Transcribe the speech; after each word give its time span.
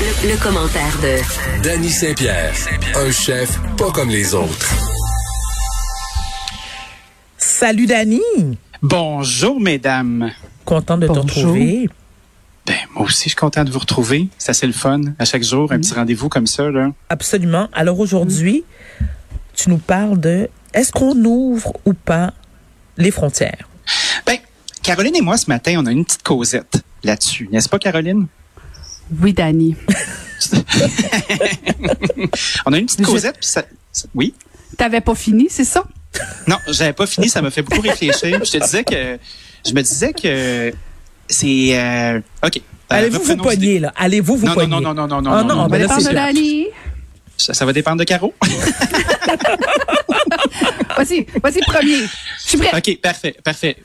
Le, 0.00 0.30
le 0.32 0.36
commentaire 0.42 0.96
de 1.02 1.62
Danny 1.62 1.90
Saint-Pierre, 1.90 2.52
un 2.96 3.10
chef 3.10 3.58
pas 3.76 3.90
comme 3.90 4.08
les 4.08 4.34
autres. 4.34 4.74
Salut 7.36 7.86
Dani, 7.86 8.20
Bonjour, 8.82 9.60
mesdames. 9.60 10.30
content 10.64 10.96
de 10.98 11.06
Bonjour. 11.06 11.26
te 11.26 11.32
retrouver. 11.34 11.88
Ben, 12.66 12.76
moi 12.94 13.04
aussi, 13.04 13.24
je 13.24 13.28
suis 13.30 13.36
content 13.36 13.64
de 13.64 13.70
vous 13.70 13.78
retrouver. 13.78 14.28
Ça, 14.38 14.52
c'est 14.54 14.66
le 14.66 14.72
fun. 14.72 15.00
À 15.18 15.24
chaque 15.24 15.42
jour, 15.42 15.70
un 15.72 15.78
petit 15.78 15.92
rendez-vous 15.94 16.28
comme 16.28 16.46
ça, 16.46 16.70
là. 16.70 16.90
Absolument. 17.08 17.68
Alors 17.72 18.00
aujourd'hui, 18.00 18.64
tu 19.54 19.68
nous 19.70 19.78
parles 19.78 20.18
de 20.18 20.48
est-ce 20.72 20.92
qu'on 20.92 21.16
ouvre 21.24 21.72
ou 21.84 21.92
pas 21.92 22.32
les 22.96 23.10
frontières? 23.10 23.68
Ben, 24.26 24.36
Caroline 24.82 25.16
et 25.16 25.20
moi, 25.20 25.36
ce 25.36 25.46
matin, 25.48 25.74
on 25.78 25.86
a 25.86 25.90
une 25.92 26.04
petite 26.04 26.22
causette 26.22 26.82
là-dessus. 27.02 27.48
N'est-ce 27.52 27.68
pas, 27.68 27.78
Caroline? 27.78 28.26
Oui, 29.22 29.32
Dani. 29.32 29.76
On 32.66 32.72
a 32.72 32.78
une 32.78 32.86
petite 32.86 33.00
Je- 33.00 33.04
causette, 33.06 33.36
puis 33.38 33.46
ça... 33.48 33.62
ça- 33.92 34.06
Oui? 34.14 34.34
T'avais 34.76 35.00
pas 35.00 35.14
fini, 35.14 35.48
c'est 35.50 35.64
ça? 35.64 35.84
Non, 36.46 36.56
j'avais 36.68 36.92
pas 36.92 37.06
fini. 37.06 37.28
Ça 37.28 37.42
m'a 37.42 37.50
fait 37.50 37.62
beaucoup 37.62 37.80
réfléchir. 37.82 38.40
Je 38.44 38.50
te 38.50 38.58
disais 38.58 38.84
que... 38.84 39.18
Je 39.66 39.72
me 39.74 39.82
disais 39.82 40.12
que 40.12 40.72
c'est... 41.28 41.70
euh, 41.78 42.20
OK. 42.44 42.56
Euh, 42.56 42.60
Allez-vous 42.88 43.22
vous 43.22 43.36
poigner, 43.36 43.78
là? 43.78 43.92
Allez-vous 43.96 44.36
vous 44.36 44.46
Non, 44.46 44.50
non, 44.52 44.54
poigner? 44.54 44.70
non, 44.70 44.80
non, 44.80 44.94
non, 44.94 45.06
non, 45.06 45.22
non, 45.22 45.30
Ah 45.32 45.42
non, 45.42 45.48
non, 45.48 45.62
non. 45.62 45.68
ben 45.68 45.86
de. 45.86 46.12
Dani. 46.12 46.66
Ça, 47.36 47.54
ça 47.54 47.64
va 47.64 47.72
dépendre 47.72 47.98
de 47.98 48.04
Caro. 48.04 48.34
Vas-y, 50.96 51.26
vas-y, 51.42 51.60
premier. 51.60 51.98
Je 52.42 52.48
suis 52.48 52.58
prêt. 52.58 52.70
OK, 52.76 53.00
parfait, 53.00 53.36
parfait. 53.44 53.76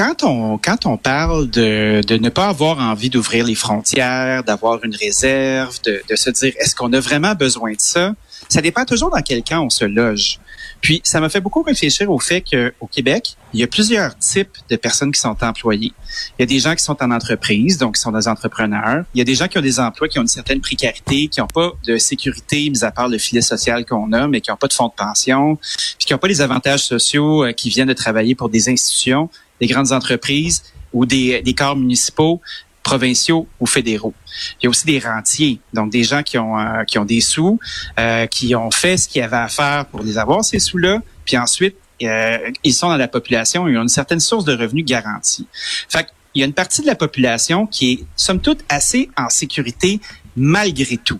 Quand 0.00 0.24
on, 0.24 0.56
quand 0.56 0.86
on 0.86 0.96
parle 0.96 1.50
de, 1.50 2.00
de 2.00 2.16
ne 2.16 2.30
pas 2.30 2.48
avoir 2.48 2.78
envie 2.78 3.10
d'ouvrir 3.10 3.44
les 3.44 3.54
frontières, 3.54 4.42
d'avoir 4.44 4.82
une 4.82 4.96
réserve, 4.96 5.78
de, 5.82 6.00
de 6.08 6.16
se 6.16 6.30
dire 6.30 6.54
est-ce 6.58 6.74
qu'on 6.74 6.90
a 6.94 7.00
vraiment 7.00 7.34
besoin 7.34 7.72
de 7.72 7.80
ça, 7.80 8.14
ça 8.48 8.62
dépend 8.62 8.86
toujours 8.86 9.10
dans 9.10 9.20
quel 9.20 9.42
camp 9.42 9.62
on 9.62 9.68
se 9.68 9.84
loge. 9.84 10.40
Puis, 10.80 11.02
ça 11.04 11.20
m'a 11.20 11.28
fait 11.28 11.42
beaucoup 11.42 11.62
réfléchir 11.62 12.10
au 12.10 12.18
fait 12.18 12.40
qu'au 12.40 12.86
Québec, 12.86 13.36
il 13.52 13.60
y 13.60 13.62
a 13.62 13.66
plusieurs 13.66 14.16
types 14.16 14.56
de 14.70 14.76
personnes 14.76 15.12
qui 15.12 15.20
sont 15.20 15.36
employées. 15.42 15.92
Il 16.38 16.40
y 16.40 16.44
a 16.44 16.46
des 16.46 16.60
gens 16.60 16.74
qui 16.74 16.82
sont 16.82 16.96
en 17.02 17.10
entreprise, 17.10 17.76
donc 17.76 17.96
qui 17.96 18.00
sont 18.00 18.12
des 18.12 18.26
entrepreneurs. 18.26 19.04
Il 19.14 19.18
y 19.18 19.20
a 19.20 19.24
des 19.24 19.34
gens 19.34 19.48
qui 19.48 19.58
ont 19.58 19.62
des 19.62 19.80
emplois 19.80 20.08
qui 20.08 20.18
ont 20.18 20.22
une 20.22 20.28
certaine 20.28 20.62
précarité, 20.62 21.28
qui 21.28 21.40
n'ont 21.40 21.46
pas 21.46 21.72
de 21.86 21.98
sécurité, 21.98 22.70
mis 22.70 22.82
à 22.84 22.90
part 22.90 23.08
le 23.08 23.18
filet 23.18 23.42
social 23.42 23.84
qu'on 23.84 24.14
a, 24.14 24.26
mais 24.28 24.40
qui 24.40 24.50
n'ont 24.50 24.56
pas 24.56 24.68
de 24.68 24.72
fonds 24.72 24.88
de 24.88 24.94
pension, 24.94 25.56
puis 25.98 26.06
qui 26.06 26.14
n'ont 26.14 26.18
pas 26.18 26.28
les 26.28 26.40
avantages 26.40 26.84
sociaux 26.84 27.44
euh, 27.44 27.52
qui 27.52 27.68
viennent 27.68 27.88
de 27.88 27.92
travailler 27.92 28.34
pour 28.34 28.48
des 28.48 28.70
institutions, 28.70 29.28
des 29.60 29.66
grandes 29.66 29.92
entreprises 29.92 30.62
ou 30.92 31.06
des, 31.06 31.42
des 31.42 31.54
corps 31.54 31.76
municipaux, 31.76 32.40
provinciaux 32.82 33.46
ou 33.60 33.66
fédéraux. 33.66 34.14
Il 34.60 34.64
y 34.64 34.66
a 34.66 34.70
aussi 34.70 34.86
des 34.86 34.98
rentiers, 34.98 35.60
donc 35.72 35.90
des 35.90 36.02
gens 36.02 36.22
qui 36.22 36.38
ont 36.38 36.58
euh, 36.58 36.84
qui 36.84 36.98
ont 36.98 37.04
des 37.04 37.20
sous, 37.20 37.58
euh, 37.98 38.26
qui 38.26 38.54
ont 38.54 38.70
fait 38.70 38.96
ce 38.96 39.08
qu'il 39.08 39.20
y 39.20 39.24
avait 39.24 39.36
à 39.36 39.48
faire 39.48 39.86
pour 39.86 40.02
les 40.02 40.18
avoir 40.18 40.44
ces 40.44 40.58
sous-là, 40.58 41.00
puis 41.24 41.36
ensuite 41.36 41.76
euh, 42.02 42.38
ils 42.64 42.72
sont 42.72 42.88
dans 42.88 42.96
la 42.96 43.08
population 43.08 43.68
et 43.68 43.76
ont 43.76 43.82
une 43.82 43.88
certaine 43.88 44.20
source 44.20 44.44
de 44.44 44.56
revenus 44.56 44.84
garantie. 44.84 45.46
Fait 45.88 46.06
il 46.34 46.40
y 46.40 46.42
a 46.44 46.46
une 46.46 46.54
partie 46.54 46.80
de 46.80 46.86
la 46.86 46.94
population 46.94 47.66
qui 47.66 47.92
est 47.92 48.04
somme 48.16 48.40
toute 48.40 48.60
assez 48.68 49.10
en 49.16 49.28
sécurité 49.28 50.00
malgré 50.36 50.96
tout. 50.96 51.18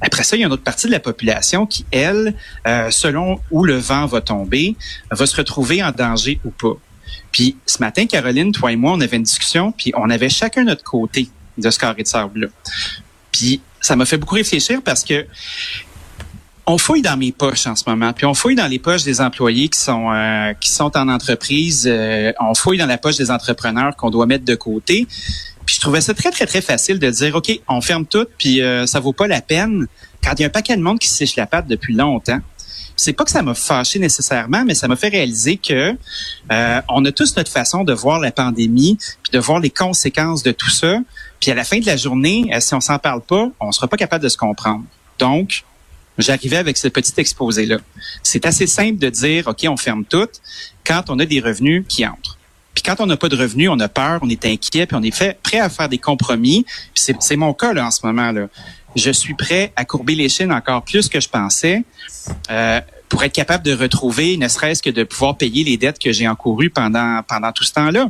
Après 0.00 0.24
ça, 0.24 0.36
il 0.36 0.40
y 0.40 0.42
a 0.42 0.46
une 0.46 0.52
autre 0.52 0.64
partie 0.64 0.88
de 0.88 0.92
la 0.92 1.00
population 1.00 1.64
qui, 1.64 1.86
elle, 1.92 2.34
euh, 2.66 2.90
selon 2.90 3.40
où 3.52 3.64
le 3.64 3.76
vent 3.76 4.06
va 4.06 4.20
tomber, 4.20 4.74
va 5.10 5.26
se 5.26 5.36
retrouver 5.36 5.82
en 5.82 5.92
danger 5.92 6.40
ou 6.44 6.50
pas. 6.50 6.76
Puis 7.30 7.56
ce 7.66 7.78
matin, 7.78 8.06
Caroline, 8.06 8.52
toi 8.52 8.72
et 8.72 8.76
moi, 8.76 8.92
on 8.92 9.00
avait 9.00 9.16
une 9.16 9.22
discussion, 9.22 9.72
puis 9.72 9.92
on 9.96 10.10
avait 10.10 10.28
chacun 10.28 10.64
notre 10.64 10.84
côté 10.84 11.28
de 11.58 11.70
ce 11.70 11.78
carré 11.78 12.02
de 12.02 12.08
sable-là. 12.08 12.48
Puis 13.30 13.60
ça 13.80 13.96
m'a 13.96 14.04
fait 14.04 14.18
beaucoup 14.18 14.34
réfléchir 14.34 14.80
parce 14.82 15.04
que 15.04 15.26
on 16.66 16.78
fouille 16.78 17.02
dans 17.02 17.16
mes 17.16 17.32
poches 17.32 17.66
en 17.66 17.74
ce 17.74 17.82
moment, 17.88 18.12
puis 18.12 18.24
on 18.24 18.34
fouille 18.34 18.54
dans 18.54 18.68
les 18.68 18.78
poches 18.78 19.02
des 19.02 19.20
employés 19.20 19.68
qui 19.68 19.80
sont 19.80 20.12
euh, 20.12 20.52
qui 20.54 20.70
sont 20.70 20.96
en 20.96 21.08
entreprise, 21.08 21.88
euh, 21.90 22.32
on 22.40 22.54
fouille 22.54 22.78
dans 22.78 22.86
la 22.86 22.98
poche 22.98 23.16
des 23.16 23.30
entrepreneurs 23.30 23.96
qu'on 23.96 24.10
doit 24.10 24.26
mettre 24.26 24.44
de 24.44 24.54
côté. 24.54 25.08
Puis 25.66 25.76
je 25.76 25.80
trouvais 25.80 26.00
ça 26.00 26.14
très 26.14 26.30
très 26.30 26.46
très 26.46 26.60
facile 26.60 26.98
de 26.98 27.10
dire 27.10 27.34
OK, 27.34 27.50
on 27.68 27.80
ferme 27.80 28.06
tout, 28.06 28.26
puis 28.38 28.62
euh, 28.62 28.86
ça 28.86 29.00
vaut 29.00 29.12
pas 29.12 29.26
la 29.26 29.40
peine 29.40 29.86
quand 30.22 30.32
il 30.38 30.42
y 30.42 30.44
a 30.44 30.46
un 30.46 30.50
paquet 30.50 30.76
de 30.76 30.82
monde 30.82 31.00
qui 31.00 31.08
sèche 31.08 31.34
la 31.34 31.46
patte 31.46 31.66
depuis 31.66 31.94
longtemps. 31.94 32.38
C'est 33.02 33.14
pas 33.14 33.24
que 33.24 33.32
ça 33.32 33.42
m'a 33.42 33.54
fâché 33.54 33.98
nécessairement, 33.98 34.64
mais 34.64 34.76
ça 34.76 34.86
m'a 34.86 34.94
fait 34.94 35.08
réaliser 35.08 35.56
que 35.56 35.96
euh, 36.52 36.80
on 36.88 37.04
a 37.04 37.10
tous 37.10 37.36
notre 37.36 37.50
façon 37.50 37.82
de 37.82 37.92
voir 37.92 38.20
la 38.20 38.30
pandémie, 38.30 38.96
puis 39.24 39.32
de 39.32 39.40
voir 39.40 39.58
les 39.58 39.70
conséquences 39.70 40.44
de 40.44 40.52
tout 40.52 40.70
ça. 40.70 40.98
Puis 41.40 41.50
à 41.50 41.56
la 41.56 41.64
fin 41.64 41.80
de 41.80 41.86
la 41.86 41.96
journée, 41.96 42.48
euh, 42.54 42.60
si 42.60 42.74
on 42.74 42.80
s'en 42.80 43.00
parle 43.00 43.22
pas, 43.22 43.50
on 43.58 43.72
sera 43.72 43.88
pas 43.88 43.96
capable 43.96 44.22
de 44.22 44.28
se 44.28 44.36
comprendre. 44.36 44.84
Donc, 45.18 45.64
j'arrivais 46.16 46.58
avec 46.58 46.76
ce 46.76 46.86
petit 46.86 47.14
exposé-là. 47.16 47.78
C'est 48.22 48.46
assez 48.46 48.68
simple 48.68 49.00
de 49.00 49.08
dire, 49.08 49.48
OK, 49.48 49.66
on 49.68 49.76
ferme 49.76 50.04
tout 50.04 50.28
quand 50.86 51.10
on 51.10 51.18
a 51.18 51.24
des 51.26 51.40
revenus 51.40 51.84
qui 51.88 52.06
entrent. 52.06 52.38
Puis 52.74 52.82
quand 52.82 53.00
on 53.00 53.06
n'a 53.06 53.16
pas 53.16 53.28
de 53.28 53.36
revenus, 53.36 53.68
on 53.68 53.80
a 53.80 53.88
peur, 53.88 54.20
on 54.22 54.28
est 54.28 54.44
inquiet, 54.46 54.86
puis 54.86 54.96
on 54.96 55.02
est 55.02 55.14
fait, 55.14 55.38
prêt 55.42 55.58
à 55.58 55.68
faire 55.68 55.88
des 55.88 55.98
compromis. 55.98 56.64
Puis 56.94 57.14
c'est, 57.18 57.36
mon 57.36 57.52
cas 57.52 57.72
là 57.72 57.86
en 57.86 57.90
ce 57.90 58.06
moment 58.06 58.32
là. 58.32 58.46
Je 58.96 59.10
suis 59.10 59.34
prêt 59.34 59.72
à 59.76 59.84
courber 59.84 60.14
les 60.14 60.28
chines 60.28 60.52
encore 60.52 60.82
plus 60.82 61.08
que 61.08 61.18
je 61.20 61.28
pensais 61.28 61.82
euh, 62.50 62.80
pour 63.08 63.22
être 63.24 63.32
capable 63.32 63.64
de 63.64 63.74
retrouver, 63.74 64.36
ne 64.36 64.48
serait-ce 64.48 64.82
que 64.82 64.90
de 64.90 65.04
pouvoir 65.04 65.36
payer 65.36 65.64
les 65.64 65.76
dettes 65.76 65.98
que 65.98 66.12
j'ai 66.12 66.28
encourues 66.28 66.70
pendant 66.70 67.22
pendant 67.26 67.52
tout 67.52 67.64
ce 67.64 67.72
temps-là. 67.72 68.08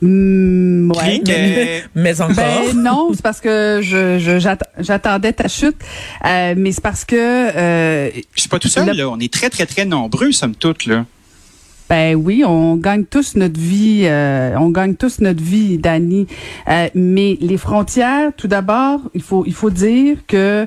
Ouais. 0.00 1.20
Que- 1.24 1.88
Mais 1.94 2.20
encore? 2.20 2.36
Ben 2.36 2.72
non, 2.76 3.10
c'est 3.14 3.22
parce 3.22 3.40
que 3.40 3.80
je 3.82 4.18
je- 4.18 4.38
j'att- 4.38 4.68
j'attendais 4.78 5.32
ta 5.32 5.48
chute, 5.48 5.76
Euh, 6.24 6.54
mais 6.56 6.72
c'est 6.72 6.80
parce 6.82 7.04
que 7.04 7.16
euh, 7.16 8.10
je 8.34 8.40
suis 8.40 8.48
pas 8.48 8.58
tout 8.58 8.68
seul 8.68 8.86
Le- 8.86 8.92
là. 8.92 9.08
On 9.08 9.18
est 9.18 9.32
très 9.32 9.50
très 9.50 9.66
très 9.66 9.84
nombreux 9.84 10.30
somme 10.32 10.54
toute 10.54 10.86
là. 10.86 11.04
Ben 11.88 12.14
oui, 12.16 12.44
on 12.44 12.76
gagne 12.76 13.04
tous 13.04 13.34
notre 13.36 13.58
vie, 13.58 14.02
euh, 14.04 14.54
on 14.58 14.68
gagne 14.68 14.94
tous 14.94 15.20
notre 15.20 15.42
vie, 15.42 15.78
Dani. 15.78 16.26
Euh, 16.68 16.88
mais 16.94 17.38
les 17.40 17.56
frontières, 17.56 18.32
tout 18.36 18.46
d'abord, 18.48 19.00
il 19.14 19.22
faut 19.22 19.44
il 19.46 19.54
faut 19.54 19.70
dire 19.70 20.18
que 20.26 20.36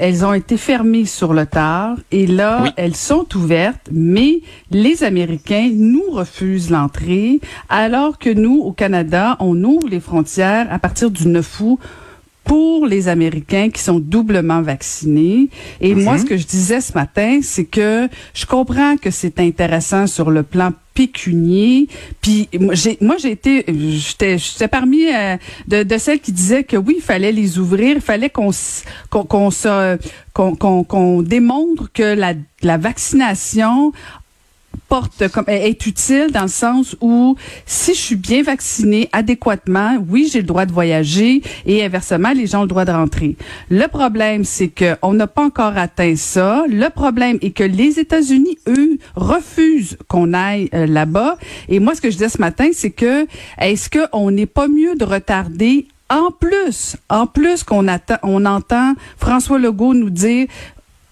elles 0.00 0.24
ont 0.24 0.32
été 0.32 0.56
fermées 0.56 1.04
sur 1.04 1.34
le 1.34 1.44
tard 1.44 1.96
et 2.10 2.26
là 2.26 2.60
Oui. 2.62 2.70
elles 2.76 2.96
sont 2.96 3.26
ouvertes, 3.36 3.88
mais 3.92 4.40
les 4.70 5.04
Américains 5.04 5.70
nous 5.74 6.10
refusent 6.10 6.70
l'entrée, 6.70 7.40
alors 7.68 8.18
que 8.18 8.30
nous 8.30 8.60
au 8.62 8.72
Canada, 8.72 9.36
on 9.40 9.62
ouvre 9.64 9.88
les 9.88 10.00
frontières 10.00 10.66
à 10.70 10.78
partir 10.78 11.10
du 11.10 11.28
9 11.28 11.60
août 11.60 11.78
pour 12.48 12.86
les 12.86 13.08
Américains 13.08 13.68
qui 13.68 13.82
sont 13.82 14.00
doublement 14.00 14.62
vaccinés. 14.62 15.50
Et 15.82 15.94
moi, 15.94 16.16
ce 16.18 16.24
que 16.24 16.38
je 16.38 16.46
disais 16.46 16.80
ce 16.80 16.94
matin, 16.94 17.40
c'est 17.42 17.66
que 17.66 18.08
je 18.32 18.46
comprends 18.46 18.96
que 18.96 19.10
c'est 19.10 19.38
intéressant 19.38 20.06
sur 20.06 20.30
le 20.30 20.42
plan 20.42 20.72
pécunier. 20.94 21.86
Puis 22.22 22.48
moi, 23.00 23.16
j'ai 23.18 23.30
été 23.30 23.64
j'étais 23.68 24.38
j'étais 24.38 24.66
parmi 24.66 25.06
euh, 25.06 25.36
de, 25.68 25.82
de 25.84 25.98
celles 25.98 26.18
qui 26.18 26.32
disaient 26.32 26.64
que 26.64 26.76
oui, 26.76 26.94
il 26.96 27.02
fallait 27.02 27.30
les 27.30 27.58
ouvrir, 27.58 27.96
il 27.96 28.00
fallait 28.00 28.30
qu'on 28.30 28.50
qu'on 29.10 29.24
qu'on 29.24 30.56
qu'on 30.56 30.84
qu'on 30.84 31.22
démontre 31.22 31.92
que 31.92 32.14
la 32.14 32.32
la 32.62 32.78
vaccination 32.78 33.92
est 35.48 35.86
utile 35.86 36.28
dans 36.32 36.42
le 36.42 36.48
sens 36.48 36.96
où 37.00 37.36
si 37.66 37.94
je 37.94 38.00
suis 38.00 38.16
bien 38.16 38.42
vaccinée 38.42 39.08
adéquatement, 39.12 39.96
oui, 40.08 40.28
j'ai 40.32 40.40
le 40.40 40.46
droit 40.46 40.66
de 40.66 40.72
voyager 40.72 41.42
et 41.66 41.84
inversement, 41.84 42.30
les 42.30 42.46
gens 42.46 42.60
ont 42.60 42.62
le 42.62 42.68
droit 42.68 42.84
de 42.84 42.92
rentrer. 42.92 43.36
Le 43.70 43.86
problème, 43.86 44.44
c'est 44.44 44.68
que 44.68 44.96
on 45.02 45.12
n'a 45.12 45.26
pas 45.26 45.44
encore 45.44 45.76
atteint 45.76 46.16
ça. 46.16 46.64
Le 46.68 46.88
problème 46.88 47.38
est 47.42 47.50
que 47.50 47.64
les 47.64 47.98
États-Unis, 47.98 48.58
eux, 48.66 48.98
refusent 49.14 49.98
qu'on 50.08 50.32
aille 50.32 50.68
euh, 50.74 50.86
là-bas. 50.86 51.38
Et 51.68 51.80
moi, 51.80 51.94
ce 51.94 52.00
que 52.00 52.10
je 52.10 52.16
disais 52.16 52.28
ce 52.28 52.40
matin, 52.40 52.70
c'est 52.72 52.90
que 52.90 53.26
est-ce 53.58 53.90
qu'on 53.90 54.30
n'est 54.30 54.46
pas 54.46 54.68
mieux 54.68 54.94
de 54.94 55.04
retarder 55.04 55.86
en 56.10 56.30
plus, 56.30 56.96
en 57.10 57.26
plus 57.26 57.62
qu'on 57.64 57.86
attend, 57.86 58.16
on 58.22 58.46
entend 58.46 58.94
François 59.18 59.58
Legault 59.58 59.92
nous 59.92 60.08
dire 60.08 60.46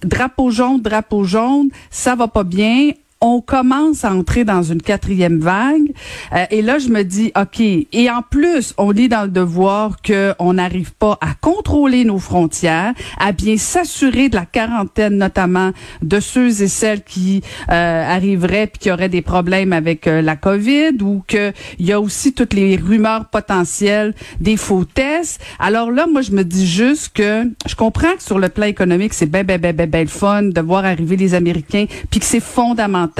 drapeau 0.02 0.50
jaune, 0.50 0.80
drapeau 0.80 1.24
jaune, 1.24 1.68
ça 1.90 2.14
va 2.14 2.28
pas 2.28 2.44
bien. 2.44 2.92
On 3.26 3.40
commence 3.40 4.04
à 4.04 4.12
entrer 4.12 4.44
dans 4.44 4.62
une 4.62 4.80
quatrième 4.80 5.38
vague. 5.38 5.92
Euh, 6.32 6.44
et 6.50 6.62
là, 6.62 6.78
je 6.78 6.88
me 6.88 7.02
dis, 7.02 7.32
OK. 7.36 7.60
Et 7.60 8.10
en 8.10 8.22
plus, 8.22 8.72
on 8.78 8.94
est 8.94 9.08
dans 9.08 9.22
le 9.22 9.30
devoir 9.30 9.96
qu'on 10.00 10.52
n'arrive 10.52 10.92
pas 10.94 11.18
à 11.20 11.34
contrôler 11.40 12.04
nos 12.04 12.18
frontières, 12.18 12.94
à 13.18 13.32
bien 13.32 13.56
s'assurer 13.56 14.28
de 14.28 14.36
la 14.36 14.46
quarantaine, 14.46 15.16
notamment 15.16 15.72
de 16.02 16.20
ceux 16.20 16.62
et 16.62 16.68
celles 16.68 17.02
qui 17.02 17.42
euh, 17.70 18.14
arriveraient 18.16 18.68
puis 18.68 18.78
qui 18.78 18.90
auraient 18.92 19.08
des 19.08 19.22
problèmes 19.22 19.72
avec 19.72 20.06
euh, 20.06 20.22
la 20.22 20.36
COVID 20.36 21.02
ou 21.02 21.24
qu'il 21.26 21.52
y 21.80 21.92
a 21.92 22.00
aussi 22.00 22.32
toutes 22.32 22.54
les 22.54 22.76
rumeurs 22.76 23.26
potentielles 23.26 24.14
des 24.40 24.56
faux 24.56 24.84
tests. 24.84 25.40
Alors 25.58 25.90
là, 25.90 26.06
moi, 26.06 26.22
je 26.22 26.30
me 26.30 26.44
dis 26.44 26.66
juste 26.66 27.12
que 27.14 27.44
je 27.66 27.74
comprends 27.74 28.14
que 28.16 28.22
sur 28.22 28.38
le 28.38 28.48
plan 28.48 28.66
économique, 28.66 29.14
c'est 29.14 29.26
ben, 29.26 29.44
ben, 29.44 29.60
ben, 29.60 29.74
ben, 29.74 29.90
ben 29.90 30.02
le 30.02 30.08
fun 30.08 30.42
de 30.42 30.60
voir 30.60 30.84
arriver 30.84 31.16
les 31.16 31.34
Américains 31.34 31.86
puis 32.10 32.20
que 32.20 32.26
c'est 32.26 32.40
fondamental. 32.40 33.15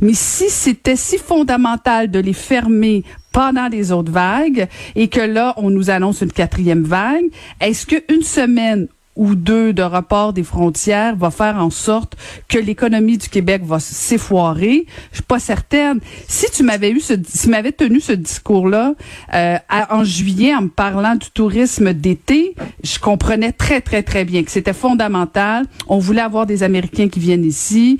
Mais 0.00 0.14
si 0.14 0.48
c'était 0.50 0.96
si 0.96 1.18
fondamental 1.18 2.10
de 2.10 2.18
les 2.18 2.32
fermer 2.32 3.04
pendant 3.32 3.68
les 3.68 3.92
autres 3.92 4.12
vagues 4.12 4.68
et 4.94 5.08
que 5.08 5.20
là, 5.20 5.54
on 5.56 5.70
nous 5.70 5.90
annonce 5.90 6.20
une 6.20 6.32
quatrième 6.32 6.84
vague, 6.84 7.26
est-ce 7.60 7.86
qu'une 7.86 8.22
semaine 8.22 8.88
ou 9.16 9.34
deux 9.34 9.72
de 9.72 9.82
report 9.82 10.32
des 10.32 10.42
frontières 10.42 11.16
va 11.16 11.30
faire 11.30 11.56
en 11.56 11.70
sorte 11.70 12.16
que 12.48 12.58
l'économie 12.58 13.18
du 13.18 13.28
Québec 13.28 13.62
va 13.64 13.80
s'effoirer? 13.80 14.86
Je 15.10 15.16
suis 15.16 15.24
pas 15.24 15.38
certaine. 15.38 16.00
Si 16.28 16.50
tu 16.50 16.62
m'avais 16.62 16.90
eu 16.90 17.00
ce, 17.00 17.14
si 17.26 17.48
m'avais 17.48 17.72
tenu 17.72 18.00
ce 18.00 18.12
discours-là 18.12 18.94
euh, 19.34 19.56
en 19.90 20.04
juillet 20.04 20.54
en 20.54 20.62
me 20.62 20.68
parlant 20.68 21.14
du 21.14 21.30
tourisme 21.30 21.92
d'été, 21.94 22.54
je 22.84 22.98
comprenais 22.98 23.52
très 23.52 23.80
très 23.80 24.02
très 24.02 24.24
bien 24.24 24.44
que 24.44 24.50
c'était 24.50 24.74
fondamental. 24.74 25.64
On 25.88 25.98
voulait 25.98 26.22
avoir 26.22 26.46
des 26.46 26.62
Américains 26.62 27.08
qui 27.08 27.20
viennent 27.20 27.44
ici. 27.44 27.98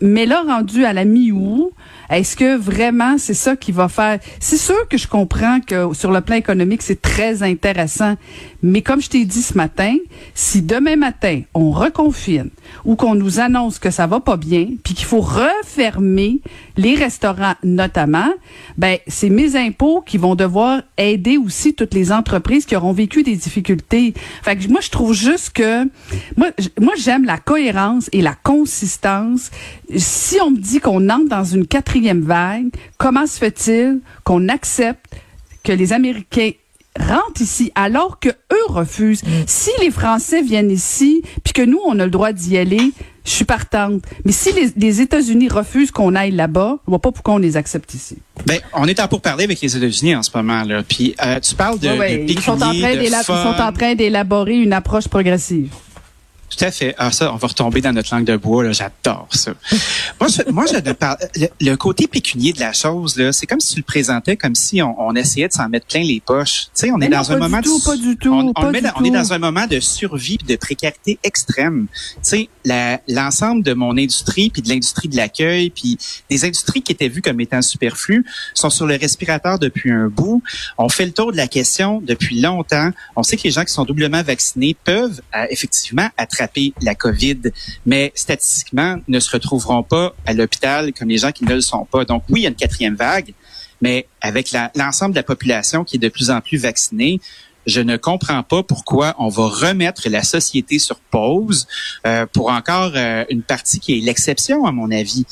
Mais 0.00 0.26
là, 0.26 0.42
rendu 0.46 0.84
à 0.84 0.92
la 0.92 1.04
mi-août, 1.04 1.72
est-ce 2.10 2.36
que 2.36 2.56
vraiment 2.56 3.18
c'est 3.18 3.34
ça 3.34 3.56
qui 3.56 3.72
va 3.72 3.88
faire? 3.88 4.18
C'est 4.40 4.56
sûr 4.56 4.88
que 4.88 4.96
je 4.96 5.08
comprends 5.08 5.60
que 5.60 5.92
sur 5.94 6.12
le 6.12 6.20
plan 6.20 6.36
économique, 6.36 6.82
c'est 6.82 7.00
très 7.00 7.42
intéressant, 7.42 8.14
mais 8.62 8.82
comme 8.82 9.00
je 9.00 9.08
t'ai 9.08 9.24
dit 9.24 9.42
ce 9.42 9.54
matin, 9.54 9.96
si 10.34 10.62
demain 10.62 10.96
matin 10.96 11.42
on 11.54 11.70
reconfine 11.70 12.50
ou 12.84 12.96
qu'on 12.96 13.14
nous 13.14 13.40
annonce 13.40 13.78
que 13.78 13.90
ça 13.90 14.06
va 14.06 14.20
pas 14.20 14.36
bien, 14.36 14.68
puis 14.84 14.94
qu'il 14.94 15.06
faut 15.06 15.20
refermer 15.20 16.40
les 16.76 16.94
restaurants 16.94 17.54
notamment, 17.62 18.28
ben 18.76 18.98
c'est 19.06 19.30
mes 19.30 19.56
impôts 19.56 20.02
qui 20.06 20.18
vont 20.18 20.34
devoir 20.34 20.82
aider 20.98 21.36
aussi 21.36 21.74
toutes 21.74 21.94
les 21.94 22.12
entreprises 22.12 22.66
qui 22.66 22.76
auront 22.76 22.92
vécu 22.92 23.22
des 23.22 23.36
difficultés. 23.36 24.14
Fait 24.42 24.56
que 24.56 24.68
moi 24.68 24.80
je 24.80 24.90
trouve 24.90 25.12
juste 25.12 25.50
que 25.50 25.84
moi 26.36 26.50
moi 26.80 26.92
j'aime 26.96 27.24
la 27.24 27.38
cohérence 27.38 28.08
et 28.12 28.22
la 28.22 28.34
consistance. 28.34 29.50
Si 29.96 30.38
on 30.40 30.50
me 30.50 30.58
dit 30.58 30.80
qu'on 30.80 31.08
entre 31.08 31.28
dans 31.28 31.44
une 31.44 31.66
quatrième 31.66 31.95
vague, 32.20 32.68
comment 32.98 33.26
se 33.26 33.38
fait-il 33.38 34.00
qu'on 34.24 34.48
accepte 34.48 35.16
que 35.64 35.72
les 35.72 35.92
Américains 35.92 36.50
rentrent 36.98 37.42
ici 37.42 37.72
alors 37.74 38.18
que 38.20 38.28
eux 38.28 38.66
refusent? 38.68 39.22
Si 39.46 39.70
les 39.80 39.90
Français 39.90 40.42
viennent 40.42 40.70
ici, 40.70 41.22
puis 41.44 41.52
que 41.52 41.62
nous 41.62 41.80
on 41.86 41.98
a 41.98 42.04
le 42.04 42.10
droit 42.10 42.32
d'y 42.32 42.56
aller, 42.56 42.92
je 43.24 43.30
suis 43.30 43.44
partante. 43.44 44.02
Mais 44.24 44.32
si 44.32 44.52
les, 44.52 44.70
les 44.76 45.00
États-Unis 45.00 45.48
refusent 45.48 45.90
qu'on 45.90 46.14
aille 46.14 46.30
là-bas, 46.30 46.78
je 46.86 46.90
vois 46.90 47.00
pas 47.00 47.10
pourquoi 47.10 47.34
on 47.34 47.38
les 47.38 47.56
accepte 47.56 47.92
ici. 47.94 48.18
Ben, 48.46 48.60
on 48.72 48.86
est 48.86 49.00
en 49.00 49.08
pour 49.08 49.20
parler 49.20 49.44
avec 49.44 49.60
les 49.60 49.76
États-Unis 49.76 50.14
en 50.14 50.22
ce 50.22 50.30
moment 50.34 50.62
là. 50.62 50.82
Puis 50.82 51.14
euh, 51.24 51.40
tu 51.40 51.54
parles 51.56 51.78
de, 51.78 51.88
Ouais, 51.88 51.98
ouais, 51.98 52.18
de 52.18 52.30
ils 52.30 52.40
sont 52.40 52.52
en 52.52 52.58
train 52.58 52.72
de 52.94 53.02
ils 53.02 53.24
sont 53.24 53.60
en 53.60 53.72
train 53.72 53.94
d'élaborer 53.94 54.56
une 54.56 54.72
approche 54.72 55.08
progressive. 55.08 55.70
Tout 56.48 56.64
à 56.64 56.70
fait. 56.70 56.94
Ah, 56.96 57.10
ça, 57.10 57.32
on 57.32 57.36
va 57.36 57.48
retomber 57.48 57.80
dans 57.80 57.92
notre 57.92 58.14
langue 58.14 58.24
de 58.24 58.36
bois. 58.36 58.62
Là, 58.62 58.72
j'adore 58.72 59.28
ça. 59.32 59.52
moi, 60.20 60.28
je, 60.28 60.50
moi, 60.50 60.64
je 60.66 60.92
parle. 60.92 61.16
Le, 61.34 61.48
le 61.60 61.76
côté 61.76 62.06
pécunier 62.06 62.52
de 62.52 62.60
la 62.60 62.72
chose, 62.72 63.16
là, 63.16 63.32
c'est 63.32 63.46
comme 63.46 63.60
si 63.60 63.74
tu 63.74 63.80
le 63.80 63.84
présentais 63.84 64.36
comme 64.36 64.54
si 64.54 64.80
on, 64.80 64.94
on 65.00 65.14
essayait 65.14 65.48
de 65.48 65.52
s'en 65.52 65.68
mettre 65.68 65.86
plein 65.86 66.02
les 66.02 66.20
poches. 66.24 66.66
Tu 66.66 66.70
sais, 66.74 66.90
on 66.92 67.00
est 67.00 67.08
non, 67.08 67.18
dans 67.18 67.32
un 67.32 67.38
moment 67.38 67.60
tout, 67.60 67.78
de, 67.78 67.84
pas 67.84 67.96
du 67.96 68.16
tout, 68.16 68.32
on, 68.32 68.70
met 68.70 68.78
est 68.78 69.10
dans 69.10 69.32
un 69.32 69.38
moment 69.38 69.66
de 69.66 69.80
survie 69.80 70.38
de 70.38 70.56
précarité 70.56 71.18
extrême. 71.24 71.88
Tu 72.22 72.48
sais, 72.64 73.00
l'ensemble 73.08 73.64
de 73.64 73.74
mon 73.74 73.96
industrie 73.98 74.50
puis 74.50 74.62
de 74.62 74.68
l'industrie 74.68 75.08
de 75.08 75.16
l'accueil 75.16 75.70
puis 75.70 75.98
des 76.30 76.44
industries 76.44 76.82
qui 76.82 76.92
étaient 76.92 77.08
vues 77.08 77.22
comme 77.22 77.40
étant 77.40 77.60
superflues 77.60 78.24
sont 78.54 78.70
sur 78.70 78.86
le 78.86 78.96
respirateur 78.96 79.58
depuis 79.58 79.90
un 79.90 80.08
bout. 80.08 80.42
On 80.78 80.88
fait 80.88 81.06
le 81.06 81.12
tour 81.12 81.32
de 81.32 81.36
la 81.36 81.48
question 81.48 82.00
depuis 82.00 82.40
longtemps. 82.40 82.90
On 83.16 83.22
sait 83.22 83.36
que 83.36 83.42
les 83.42 83.50
gens 83.50 83.64
qui 83.64 83.72
sont 83.72 83.84
doublement 83.84 84.22
vaccinés 84.22 84.76
peuvent 84.84 85.20
euh, 85.34 85.46
effectivement 85.50 86.08
attraper 86.16 86.35
la 86.82 86.94
COVID, 86.94 87.40
mais 87.84 88.12
statistiquement 88.14 88.96
ne 89.08 89.20
se 89.20 89.30
retrouveront 89.30 89.82
pas 89.82 90.14
à 90.26 90.32
l'hôpital 90.32 90.92
comme 90.92 91.08
les 91.08 91.18
gens 91.18 91.32
qui 91.32 91.44
ne 91.44 91.54
le 91.54 91.60
sont 91.60 91.84
pas. 91.84 92.04
Donc 92.04 92.24
oui, 92.28 92.40
il 92.40 92.42
y 92.44 92.46
a 92.46 92.50
une 92.50 92.56
quatrième 92.56 92.94
vague, 92.94 93.34
mais 93.80 94.06
avec 94.20 94.54
l'ensemble 94.74 95.12
de 95.12 95.18
la 95.18 95.22
population 95.22 95.84
qui 95.84 95.96
est 95.96 96.00
de 96.00 96.08
plus 96.08 96.30
en 96.30 96.40
plus 96.40 96.58
vaccinée, 96.58 97.20
je 97.66 97.80
ne 97.80 97.96
comprends 97.96 98.42
pas 98.42 98.62
pourquoi 98.62 99.14
on 99.18 99.28
va 99.28 99.48
remettre 99.48 100.08
la 100.08 100.22
société 100.22 100.78
sur 100.78 101.00
pause 101.00 101.66
euh, 102.06 102.24
pour 102.32 102.50
encore 102.50 102.92
euh, 102.94 103.24
une 103.28 103.42
partie 103.42 103.80
qui 103.80 103.98
est 103.98 104.00
l'exception, 104.00 104.66
à 104.66 104.72
mon 104.72 104.90
avis. 104.90 105.26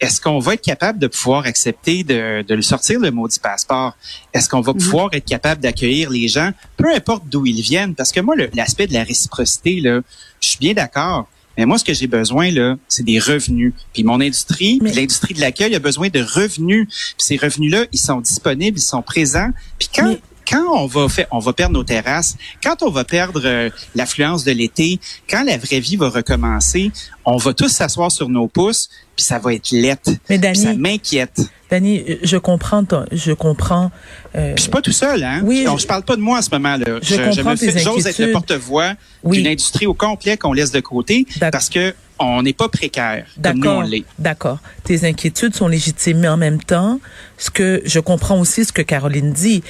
Est-ce 0.00 0.20
qu'on 0.20 0.38
va 0.38 0.54
être 0.54 0.62
capable 0.62 0.98
de 0.98 1.08
pouvoir 1.08 1.44
accepter 1.44 2.04
de, 2.04 2.42
de 2.42 2.54
le 2.54 2.62
sortir 2.62 3.00
le 3.00 3.10
maudit 3.10 3.40
passeport? 3.40 3.96
Est-ce 4.32 4.48
qu'on 4.48 4.60
va 4.60 4.72
pouvoir 4.74 5.08
être 5.12 5.24
capable 5.24 5.60
d'accueillir 5.60 6.10
les 6.10 6.28
gens, 6.28 6.52
peu 6.76 6.94
importe 6.94 7.24
d'où 7.28 7.44
ils 7.46 7.60
viennent? 7.60 7.94
Parce 7.96 8.12
que 8.12 8.20
moi, 8.20 8.36
l'aspect 8.54 8.86
de 8.86 8.92
la 8.94 9.02
réciprocité, 9.02 9.80
là, 9.80 10.00
je 10.40 10.48
suis 10.50 10.58
bien 10.58 10.74
d'accord. 10.74 11.28
Mais 11.56 11.66
moi, 11.66 11.76
ce 11.76 11.84
que 11.84 11.92
j'ai 11.92 12.06
besoin, 12.06 12.52
là, 12.52 12.76
c'est 12.86 13.02
des 13.02 13.18
revenus. 13.18 13.72
Puis 13.92 14.04
mon 14.04 14.20
industrie, 14.20 14.78
Mais- 14.80 14.92
l'industrie 14.92 15.34
de 15.34 15.40
l'accueil 15.40 15.74
a 15.74 15.80
besoin 15.80 16.08
de 16.08 16.20
revenus. 16.20 16.86
Puis 16.88 17.14
ces 17.18 17.36
revenus-là, 17.36 17.86
ils 17.92 17.98
sont 17.98 18.20
disponibles, 18.20 18.78
ils 18.78 18.82
sont 18.82 19.02
présents. 19.02 19.50
Puis 19.80 19.88
quand, 19.92 20.10
Mais- 20.10 20.20
quand 20.48 20.64
on 20.74 20.86
va 20.86 21.08
faire, 21.08 21.26
on 21.30 21.38
va 21.38 21.52
perdre 21.52 21.74
nos 21.74 21.84
terrasses, 21.84 22.36
quand 22.62 22.82
on 22.82 22.90
va 22.90 23.04
perdre 23.04 23.42
euh, 23.44 23.70
l'affluence 23.94 24.44
de 24.44 24.52
l'été, 24.52 24.98
quand 25.28 25.44
la 25.44 25.58
vraie 25.58 25.80
vie 25.80 25.96
va 25.96 26.08
recommencer, 26.08 26.90
on 27.24 27.36
va 27.36 27.52
tous 27.54 27.68
s'asseoir 27.68 28.10
sur 28.10 28.28
nos 28.28 28.48
pouces, 28.48 28.88
puis 29.16 29.24
ça 29.24 29.38
va 29.38 29.52
être 29.54 29.70
lettre. 29.72 30.10
Mais 30.30 30.38
Puis 30.38 30.56
ça 30.56 30.74
m'inquiète. 30.74 31.40
Dani, 31.70 32.02
je 32.22 32.36
comprends, 32.38 32.82
ton- 32.84 33.04
je 33.12 33.32
comprends. 33.32 33.90
euh, 34.34 34.54
je 34.56 34.62
suis 34.62 34.70
pas 34.70 34.80
tout 34.80 34.92
seul, 34.92 35.22
hein. 35.22 35.42
Oui, 35.44 35.64
je, 35.66 35.70
je- 35.72 35.82
je 35.82 35.86
parle 35.86 36.02
pas 36.02 36.16
de 36.16 36.22
moi 36.22 36.38
à 36.38 36.42
ce 36.42 36.48
moment-là. 36.52 36.86
Je 37.02 37.16
comprends 37.16 37.50
me 37.50 37.56
tes 37.56 37.78
J'ose 37.78 38.06
être 38.06 38.18
le 38.18 38.32
porte-voix 38.32 38.94
Oui. 39.22 39.36
d'une 39.38 39.48
industrie 39.48 39.86
au 39.86 39.92
complet 39.94 40.38
qu'on 40.38 40.54
laisse 40.54 40.70
de 40.70 40.80
côté 40.80 41.26
parce 41.52 41.68
que 41.68 41.94
on 42.20 42.42
n'est 42.42 42.52
pas 42.54 42.68
précaire 42.68 43.26
comme 43.40 43.58
nous 43.58 43.66
on 43.68 43.74
D'accord, 43.74 43.82
l'est. 43.84 44.04
d'accord. 44.18 44.58
Tes 44.82 45.06
inquiétudes 45.06 45.54
sont 45.54 45.68
légitimes, 45.68 46.18
mais 46.20 46.28
en 46.28 46.36
même 46.38 46.60
temps, 46.60 46.98
ce 47.36 47.50
que 47.50 47.80
je 47.84 48.00
comprends 48.00 48.40
aussi 48.40 48.64
ce 48.64 48.72
que 48.72 48.82
Caroline 48.82 49.32
dit, 49.32 49.62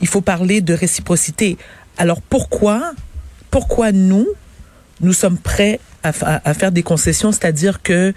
il 0.00 0.08
faut 0.08 0.20
parler 0.20 0.60
de 0.60 0.74
réciprocité. 0.74 1.56
Alors 1.98 2.20
pourquoi, 2.22 2.92
pourquoi 3.50 3.92
nous, 3.92 4.26
nous 5.00 5.12
sommes 5.12 5.38
prêts 5.38 5.80
à, 6.02 6.12
fa- 6.12 6.40
à 6.44 6.54
faire 6.54 6.72
des 6.72 6.82
concessions, 6.82 7.32
c'est-à-dire 7.32 7.82
que 7.82 8.12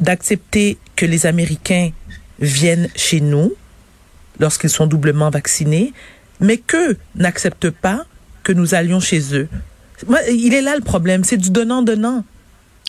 d'accepter 0.00 0.78
que 0.94 1.06
les 1.06 1.26
Américains 1.26 1.90
viennent 2.40 2.88
chez 2.94 3.20
nous 3.20 3.52
lorsqu'ils 4.38 4.70
sont 4.70 4.86
doublement 4.86 5.30
vaccinés, 5.30 5.92
mais 6.40 6.58
qu'eux 6.58 6.96
n'acceptent 7.14 7.70
pas 7.70 8.04
que 8.42 8.52
nous 8.52 8.74
allions 8.74 9.00
chez 9.00 9.34
eux? 9.34 9.48
Moi, 10.06 10.18
il 10.30 10.52
est 10.54 10.60
là 10.60 10.76
le 10.76 10.82
problème, 10.82 11.24
c'est 11.24 11.38
du 11.38 11.50
donnant-donnant. 11.50 12.24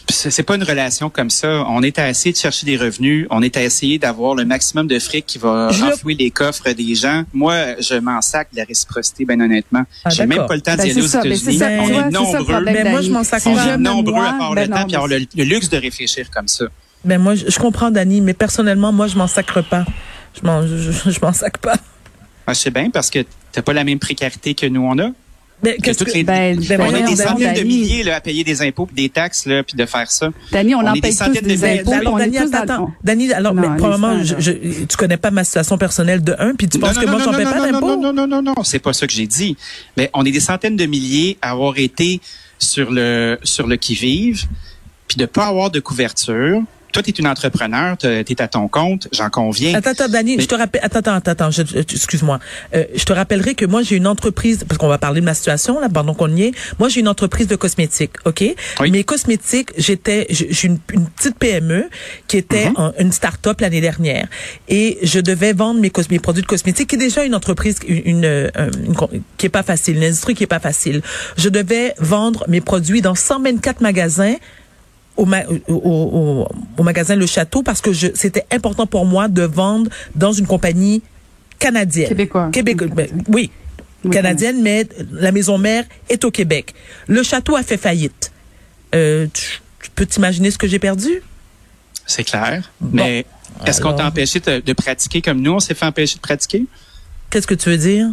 C'est 0.10 0.32
c'est 0.32 0.44
pas 0.44 0.56
une 0.56 0.64
relation 0.64 1.10
comme 1.10 1.30
ça. 1.30 1.66
On 1.68 1.84
est 1.84 2.00
à 2.00 2.10
essayer 2.10 2.32
de 2.32 2.38
chercher 2.38 2.66
des 2.66 2.78
revenus. 2.78 3.28
On 3.30 3.42
est 3.42 3.58
à 3.58 3.64
essayer 3.64 4.00
d'avoir 4.00 4.36
le 4.36 4.46
maximum 4.46 4.88
de 4.88 4.98
fric 5.00 5.26
qui 5.26 5.38
va 5.38 5.70
Je- 5.72 5.84
enfouir 5.84 6.16
les 6.18 6.32
coffres 6.32 6.72
des 6.72 6.96
gens. 6.96 7.24
Moi, 7.34 7.82
je 7.82 7.96
m'en 7.96 8.22
sac 8.22 8.48
de 8.54 8.58
la 8.58 8.64
réciprocité, 8.64 9.26
ben 9.26 9.42
honnêtement. 9.42 9.84
Ah, 10.06 10.10
J'ai 10.10 10.26
même 10.26 10.46
pas 10.48 10.56
le 10.56 10.62
temps 10.62 10.76
Ben, 10.78 10.86
d'y 10.86 10.92
aller 10.92 11.02
aux 11.02 11.08
ça, 11.08 11.22
ben, 11.22 11.36
c'est 11.36 11.56
États-Unis. 11.56 11.80
On 11.82 12.08
est 12.08 12.12
nombreux. 12.12 12.64
Mais 12.64 12.90
moi, 12.90 13.02
je 13.02 13.12
m'en 13.12 13.24
sac 13.26 13.44
On 13.46 13.54
pas. 13.56 13.66
est 13.74 13.78
nombreux 13.78 14.14
moi, 14.14 14.26
à 14.28 14.34
avoir 14.36 14.56
ben 14.56 14.62
le 14.62 14.68
non, 14.70 14.78
temps 14.78 14.86
puis 14.88 14.96
avoir 14.96 15.10
le, 15.10 15.20
le 15.36 15.44
luxe 15.44 15.70
de 15.70 15.78
réfléchir 15.78 16.32
comme 16.32 16.48
ça. 16.48 16.66
Ben 17.04 17.20
moi, 17.22 17.36
je, 17.36 17.46
je 17.50 17.60
comprends, 17.60 17.92
Dani, 17.92 18.22
mais 18.22 18.34
personnellement, 18.34 18.94
moi, 18.94 19.08
je 19.08 19.18
m'en 19.18 19.28
sacre 19.28 19.62
pas. 19.62 19.86
Je 20.40 20.46
m'en, 20.46 20.66
je, 20.66 20.78
je- 20.78 21.10
je 21.12 21.20
m'en 21.22 21.34
sacre 21.34 21.60
pas. 21.60 21.76
Ah, 22.48 22.54
je 22.54 22.60
sais 22.60 22.72
bien 22.72 22.90
parce 22.92 23.10
que 23.10 23.20
t'as 23.52 23.62
pas 23.62 23.74
la 23.74 23.84
même 23.84 24.00
précarité 24.00 24.54
que 24.56 24.66
nous 24.68 24.82
on 24.82 24.98
a. 25.00 25.10
Que 25.64 25.82
qu'est-ce 25.82 25.98
toutes 26.00 26.10
que, 26.10 26.14
les- 26.14 26.24
Ben, 26.24 26.56
ben 26.60 26.80
on 26.82 26.90
a 26.90 26.92
des 27.00 27.02
Dani, 27.02 27.16
centaines 27.18 27.54
de 27.56 27.64
milliers 27.64 28.04
là, 28.04 28.18
à 28.18 28.22
payer 28.22 28.44
des 28.44 28.62
impôts 28.62 28.86
puis 28.86 28.96
des 28.96 29.10
taxes 29.10 29.48
là, 29.48 29.64
puis 29.64 29.76
de 29.76 29.86
faire 29.88 30.10
ça. 30.12 30.30
Dani, 30.52 30.76
on, 30.76 30.80
On 30.80 30.82
en 30.88 30.92
est 30.92 30.96
des 30.96 31.02
paye 31.02 31.12
tous 31.12 31.18
centaines 31.18 31.34
de 31.44 31.48
des 31.48 31.56
milliers. 31.58 31.80
impôts. 31.80 31.92
on 32.12 32.18
est 32.20 32.30
Dani, 32.30 32.54
attends, 32.54 32.92
Dani, 33.04 33.34
alors, 33.34 33.54
Non, 33.56 33.62
mais 33.62 33.78
probablement, 33.78 34.24
je, 34.24 34.36
je- 34.40 34.86
tu 34.86 34.98
connais 34.98 35.18
pas 35.18 35.32
ma 35.32 35.44
situation 35.44 35.78
personnelle 35.80 36.24
de 36.24 36.36
un, 36.38 36.54
puis 36.54 36.70
tu 36.70 36.78
penses 36.78 36.94
Non, 36.96 37.02
que 37.02 37.06
non, 37.08 37.12
moi, 37.14 37.20
non, 37.20 37.26
j'en 37.26 37.32
non, 37.32 37.38
paie 37.40 37.44
non, 37.46 37.52
pas 37.52 37.58
non, 37.60 37.72
d'impôts? 37.72 37.88
Non, 37.88 38.14
non, 38.14 38.28
non, 38.28 38.42
non, 38.44 38.54
non, 38.56 38.64
c'est 38.64 38.78
pas 38.80 38.94
ça 38.94 39.08
que 39.08 39.14
j'ai 39.14 39.26
dit. 39.26 39.58
Mais 39.98 40.12
on 40.14 40.24
est 40.26 40.32
des 40.32 40.40
centaines 40.40 40.76
de 40.78 40.86
milliers 40.86 41.38
à 41.42 41.52
avoir 41.52 41.78
été 41.80 42.22
sur 42.60 42.92
le 42.92 43.40
sur 43.44 43.66
le 43.66 43.78
qui 43.78 43.96
vive, 43.96 44.46
puis 45.08 45.18
de 45.18 45.26
pas 45.26 45.48
avoir 45.48 45.72
de 45.72 45.80
couverture. 45.80 46.62
Toi, 46.98 47.04
tu 47.04 47.10
es 47.12 47.13
une 47.24 47.27
entrepreneur, 47.27 47.96
tu 47.98 48.08
es 48.08 48.42
à 48.42 48.48
ton 48.48 48.68
compte, 48.68 49.08
j'en 49.12 49.30
conviens. 49.30 49.75
Attends, 49.75 49.92
attends, 49.92 50.08
Dani, 50.10 50.38
Mais- 50.38 50.44
je 50.44 50.48
te 50.48 50.56
rappelle, 50.56 50.82
attends, 50.84 51.00
attends, 51.13 51.32
attends, 51.32 51.50
excuse-moi. 51.75 52.39
Euh, 52.74 52.86
je 52.96 53.04
te 53.04 53.13
rappellerai 53.13 53.54
que 53.56 53.66
moi, 53.66 53.84
j'ai 53.84 53.96
une 53.98 54.08
entreprise, 54.08 54.63
parce 54.68 54.77
qu'on 54.80 54.88
va 54.88 54.98
parler 54.98 55.22
de 55.22 55.25
ma 55.25 55.34
situation, 55.36 55.80
là, 55.80 55.89
pendant 55.89 56.13
qu'on 56.16 56.36
y 56.36 56.44
est. 56.44 56.51
Moi, 56.80 56.89
j'ai 56.89 57.01
une 57.01 57.08
entreprise 57.08 57.48
de 57.48 57.56
cosmétiques, 57.56 58.13
OK? 58.25 58.44
Oui. 58.80 58.92
Mes 58.92 59.04
cosmétiques, 59.04 59.72
j'étais, 59.77 60.25
j'ai 60.30 60.68
une, 60.68 60.80
une 60.94 61.06
petite 61.08 61.38
PME 61.38 61.89
qui 62.27 62.38
était 62.38 62.70
Mhm. 62.70 62.74
en- 62.77 62.94
une 63.00 63.12
start-up 63.12 63.62
l'année 63.62 63.82
dernière. 63.82 64.27
Et 64.68 64.98
je 65.04 65.20
devais 65.20 65.54
vendre 65.54 65.80
mes, 65.80 65.92
mes 66.10 66.20
produits 66.20 66.42
de 66.44 66.48
cosmétiques, 66.48 66.89
qui 66.89 66.96
est 66.96 67.00
déjà 67.00 67.24
une 67.25 67.36
entreprise, 67.36 67.77
une, 67.88 68.01
une, 68.06 68.25
euh, 68.25 68.50
une 68.86 68.96
con- 68.96 69.10
qui 69.38 69.46
est 69.46 69.50
pas 69.50 69.63
facile, 69.63 69.98
une 69.98 70.04
industrie 70.04 70.34
qui 70.34 70.44
est 70.44 70.48
pas 70.48 70.60
facile. 70.60 71.01
Je 71.38 71.50
devais 71.50 71.94
vendre 72.00 72.44
mes 72.48 72.62
produits 72.62 73.01
dans 73.01 73.16
124 73.16 73.82
magasins 73.82 74.36
au, 75.18 75.26
ma- 75.26 75.46
au, 75.68 75.74
au- 75.74 76.48
au 76.78 76.84
magasin 76.84 77.16
Le 77.16 77.26
Château 77.26 77.64
parce 77.64 77.82
que 77.82 77.92
je- 77.94 78.08
c'était 78.16 78.46
important 78.52 78.86
pour 78.88 79.06
moi 79.06 79.28
de 79.28 79.42
vendre 79.44 79.90
dans 80.16 80.32
une 80.32 80.48
compagnie 80.48 81.02
canadienne. 81.60 82.10
Québécois. 82.52 82.88
Ben, 82.88 83.08
oui, 83.28 83.50
Oui, 84.04 84.12
canadienne, 84.12 84.62
mais 84.62 84.88
la 85.12 85.32
maison 85.32 85.58
mère 85.58 85.84
est 86.10 86.24
au 86.24 86.32
Québec. 86.32 86.74
Le 87.08 87.24
Château 87.24 87.56
a 87.56 87.64
fait 87.64 87.78
faillite. 87.78 88.32
Euh, 88.96 89.28
tu, 89.34 89.60
tu 89.84 89.90
peux 89.96 90.06
t'imaginer 90.06 90.52
ce 90.52 90.58
que 90.58 90.68
j'ai 90.68 90.80
perdu? 90.80 91.22
C'est 92.06 92.24
clair. 92.24 92.72
Mais 92.94 93.26
est-ce 93.66 93.82
qu'on 93.82 93.94
t'a 93.94 94.08
empêché 94.08 94.40
de, 94.40 94.60
de 94.60 94.74
pratiquer 94.74 95.22
comme 95.22 95.42
nous, 95.42 95.54
on 95.54 95.60
s'est 95.60 95.74
fait 95.74 95.86
empêcher 95.86 96.16
de 96.16 96.22
pratiquer? 96.22 96.66
Qu'est-ce 97.30 97.48
que 97.48 97.56
tu 97.56 97.70
veux 97.70 97.78
dire? 97.78 98.08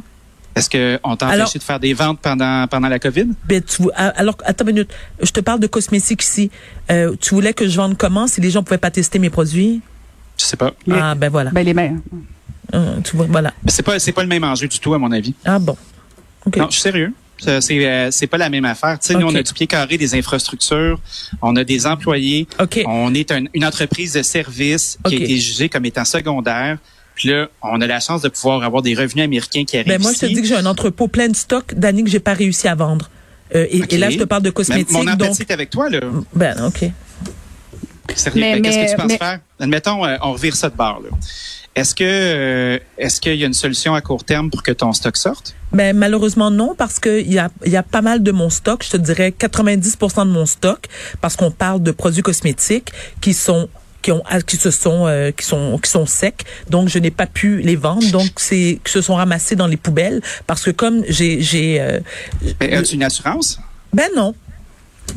Est-ce 0.56 0.70
qu'on 0.70 1.16
t'a 1.16 1.26
empêché 1.28 1.58
de 1.58 1.64
faire 1.64 1.80
des 1.80 1.94
ventes 1.94 2.20
pendant, 2.20 2.66
pendant 2.68 2.88
la 2.88 2.98
COVID? 2.98 3.26
Ben, 3.44 3.62
tu, 3.62 3.82
ah, 3.96 4.08
alors, 4.16 4.36
attends 4.44 4.64
une 4.66 4.72
minute. 4.74 4.90
Je 5.20 5.30
te 5.30 5.40
parle 5.40 5.58
de 5.60 5.66
cosmétiques 5.66 6.22
ici. 6.22 6.50
Euh, 6.90 7.14
tu 7.20 7.34
voulais 7.34 7.52
que 7.52 7.66
je 7.68 7.76
vende 7.76 7.96
comment 7.96 8.26
si 8.26 8.40
les 8.40 8.50
gens 8.50 8.62
pouvaient 8.62 8.78
pas 8.78 8.90
tester 8.92 9.18
mes 9.18 9.30
produits? 9.30 9.80
Je 10.38 10.44
sais 10.44 10.56
pas. 10.56 10.72
Les- 10.86 10.94
Ah, 10.96 11.14
ben 11.14 11.28
voilà. 11.28 11.50
Ben, 11.50 11.64
les 11.64 11.74
meilleurs. 11.74 11.98
Euh, 12.74 13.00
tu 13.04 13.16
vois, 13.16 13.26
voilà. 13.28 13.52
Mais 13.64 13.70
c'est 13.70 13.82
pas, 13.82 13.98
c'est 13.98 14.12
pas 14.12 14.22
le 14.22 14.28
même 14.28 14.44
enjeu 14.44 14.68
du 14.68 14.78
tout, 14.78 14.94
à 14.94 14.98
mon 14.98 15.10
avis. 15.12 15.34
Ah 15.44 15.58
bon. 15.58 15.76
OK. 16.46 16.56
Non, 16.56 16.66
je 16.66 16.72
suis 16.74 16.82
sérieux. 16.82 17.12
C'est, 17.36 17.50
euh, 17.84 18.10
c'est 18.12 18.26
pas 18.28 18.38
la 18.38 18.48
même 18.48 18.64
affaire. 18.64 18.98
Tu 18.98 19.08
sais, 19.08 19.14
nous, 19.14 19.26
on 19.26 19.34
a 19.34 19.42
du 19.42 19.52
pied 19.52 19.66
carré 19.66 19.98
des 19.98 20.14
infrastructures, 20.14 20.98
on 21.42 21.56
a 21.56 21.64
des 21.64 21.84
employés, 21.86 22.46
OK. 22.60 22.82
on 22.86 23.12
est 23.12 23.30
un- 23.32 23.44
une 23.52 23.64
entreprise 23.64 24.12
de 24.14 24.22
service 24.22 24.98
qui 25.04 25.14
a 25.14 25.18
été 25.18 25.36
jugée 25.38 25.68
comme 25.68 25.84
étant 25.84 26.04
secondaire. 26.04 26.78
Puis 27.14 27.28
là, 27.28 27.48
on 27.62 27.80
a 27.80 27.86
la 27.86 28.00
chance 28.00 28.22
de 28.22 28.28
pouvoir 28.28 28.62
avoir 28.64 28.82
des 28.82 28.94
revenus 28.94 29.24
américains 29.24 29.64
qui 29.64 29.76
arrivent 29.76 29.88
Ben 29.88 30.00
moi, 30.02 30.12
je 30.12 30.18
te 30.20 30.26
dis 30.26 30.42
que 30.42 30.46
j'ai 30.48 30.56
un 30.56 30.66
entrepôt 30.66 31.06
plein 31.08 31.28
de 31.28 31.36
stock 31.36 31.72
d'années 31.74 32.02
que 32.02 32.10
j'ai 32.10 32.20
pas 32.20 32.34
réussi 32.34 32.66
à 32.68 32.74
vendre. 32.74 33.08
Euh, 33.54 33.66
et, 33.70 33.98
là, 33.98 34.10
je 34.10 34.18
te 34.18 34.24
parle 34.24 34.42
de 34.42 34.48
Mais 34.48 34.52
cosmétiques. 34.52 34.90
mon 34.90 35.02
empathie 35.06 35.16
donc, 35.38 35.40
est 35.40 35.50
avec 35.52 35.70
toi, 35.70 35.88
là. 35.88 36.00
ben, 36.34 36.56
OK. 36.66 36.90
Sérieux. 38.14 38.40
Mais- 38.40 38.52
Ben, 38.54 38.62
Qu'est-ce 38.62 38.78
mais- 38.78 38.86
que 38.86 38.90
tu 38.90 38.96
penses 38.96 39.06
mais- 39.08 39.18
faire? 39.18 39.40
Admettons, 39.60 40.04
euh, 40.04 40.16
on 40.22 40.32
revire 40.32 40.56
ça 40.56 40.68
de 40.70 40.76
bord, 40.76 41.00
là. 41.02 41.10
Est-ce 41.76 41.94
que, 41.94 42.04
euh, 42.06 42.78
est-ce 42.98 43.20
qu'il 43.20 43.34
y 43.34 43.42
a 43.42 43.46
une 43.46 43.52
solution 43.54 43.94
à 43.94 44.00
court 44.00 44.22
terme 44.22 44.48
pour 44.50 44.62
que 44.62 44.70
ton 44.70 44.92
stock 44.92 45.16
sorte? 45.16 45.54
Ben, 45.72 45.96
malheureusement, 45.96 46.50
non, 46.50 46.74
parce 46.76 47.00
que 47.00 47.20
il 47.20 47.32
y 47.32 47.38
a, 47.38 47.50
il 47.66 47.72
y 47.72 47.76
a 47.76 47.82
pas 47.82 48.00
mal 48.02 48.22
de 48.22 48.30
mon 48.30 48.48
stock. 48.48 48.84
Je 48.84 48.90
te 48.90 48.96
dirais 48.96 49.32
90% 49.36 50.24
de 50.26 50.30
mon 50.30 50.46
stock, 50.46 50.86
parce 51.20 51.34
qu'on 51.34 51.50
parle 51.50 51.82
de 51.82 51.90
produits 51.90 52.22
cosmétiques 52.22 52.90
qui 53.20 53.34
sont 53.34 53.68
qui 54.04 54.12
ont 54.12 54.22
qui 54.46 54.56
se 54.56 54.70
sont 54.70 55.06
euh, 55.06 55.30
qui 55.32 55.44
sont 55.44 55.78
qui 55.82 55.90
sont 55.90 56.04
secs 56.06 56.44
donc 56.70 56.88
je 56.88 56.98
n'ai 56.98 57.10
pas 57.10 57.26
pu 57.26 57.60
les 57.62 57.74
vendre 57.76 58.06
donc 58.12 58.30
c'est 58.36 58.78
qui 58.84 58.92
se 58.92 59.00
sont 59.00 59.14
ramassés 59.16 59.56
dans 59.56 59.66
les 59.66 59.78
poubelles 59.78 60.20
parce 60.46 60.62
que 60.62 60.70
comme 60.70 61.02
j'ai 61.08 61.40
j'ai 61.40 61.80
euh, 61.80 61.98
une 62.92 63.02
assurance? 63.02 63.58
ben 63.92 64.08
non 64.14 64.34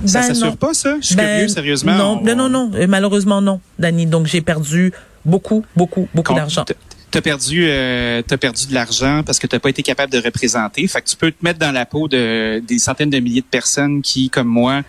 Ça 0.06 0.20
Ben 0.22 0.27
s'assure 0.34 0.58
pas, 0.58 0.74
ça? 0.74 0.96
Je 1.01 1.08
suis 1.08 1.15
Ben, 1.15 1.24
curieux, 1.39 1.48
sérieusement. 1.48 1.96
Non, 1.96 2.20
On- 2.22 2.25
non, 2.25 2.36
non, 2.36 2.50
non. 2.50 2.72
Euh, 2.75 2.88
Malheureusement, 2.88 3.41
non, 3.41 3.60
Dani. 3.79 4.06
Donc, 4.06 4.27
j'ai 4.27 4.41
perdu 4.41 4.91
beaucoup, 5.25 5.63
beaucoup, 5.75 6.08
beaucoup 6.13 6.34
d'argent. 6.34 6.65
T'as 7.10 7.22
perdu, 7.22 7.65
euh, 7.67 8.22
t'as 8.27 8.36
perdu 8.38 8.67
de 8.67 8.74
l'argent 8.74 9.24
parce 9.25 9.39
que 9.39 9.48
t'as 9.48 9.60
pas 9.60 9.70
été 9.70 9.82
capable 9.82 10.12
de 10.12 10.20
représenter. 10.20 10.86
Fait 10.88 11.01
que 11.01 11.08
tu 11.08 11.15
peux 11.15 11.32
te 11.32 11.41
mettre 11.41 11.58
dans 11.60 11.72
la 11.72 11.86
peau 11.86 12.08
de 12.10 12.62
des 12.67 12.79
centaines 12.79 13.10
de 13.10 13.20
milliers 13.20 13.41
de 13.41 13.46
personnes 13.60 14.01
qui, 14.01 14.29
comme 14.29 14.48
moi, 14.62 14.82